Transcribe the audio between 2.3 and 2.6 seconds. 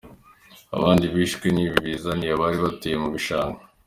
abari